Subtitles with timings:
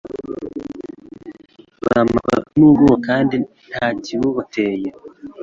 [1.83, 3.35] Bazamarwa n’ubwoba kandi
[3.69, 4.89] nta kibubateye